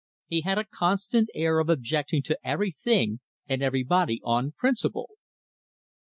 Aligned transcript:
He 0.25 0.41
had 0.41 0.57
a 0.57 0.63
constant 0.63 1.29
air 1.35 1.59
of 1.59 1.69
objecting 1.69 2.23
to 2.23 2.39
everything 2.43 3.19
and 3.47 3.61
everybody 3.61 4.19
on 4.23 4.51
principle. 4.51 5.11